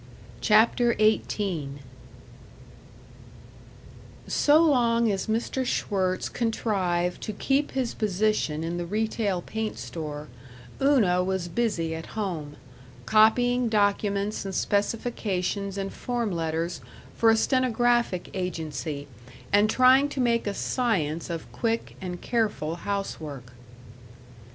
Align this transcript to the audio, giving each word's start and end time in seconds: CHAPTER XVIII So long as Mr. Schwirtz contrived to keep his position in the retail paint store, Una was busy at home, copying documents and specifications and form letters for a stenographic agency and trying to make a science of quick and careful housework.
CHAPTER 0.41 0.95
XVIII 0.97 1.73
So 4.25 4.59
long 4.65 5.11
as 5.11 5.27
Mr. 5.27 5.63
Schwirtz 5.63 6.27
contrived 6.27 7.21
to 7.21 7.31
keep 7.31 7.73
his 7.73 7.93
position 7.93 8.63
in 8.63 8.77
the 8.77 8.87
retail 8.87 9.43
paint 9.43 9.77
store, 9.77 10.27
Una 10.81 11.23
was 11.23 11.47
busy 11.47 11.93
at 11.93 12.17
home, 12.17 12.55
copying 13.05 13.69
documents 13.69 14.43
and 14.43 14.55
specifications 14.55 15.77
and 15.77 15.93
form 15.93 16.31
letters 16.31 16.81
for 17.15 17.29
a 17.29 17.37
stenographic 17.37 18.31
agency 18.33 19.07
and 19.53 19.69
trying 19.69 20.09
to 20.09 20.19
make 20.19 20.47
a 20.47 20.55
science 20.55 21.29
of 21.29 21.49
quick 21.51 21.95
and 22.01 22.21
careful 22.21 22.73
housework. 22.77 23.53